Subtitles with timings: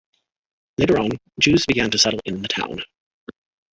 [0.79, 2.81] Later on, Jews began to settle in the town.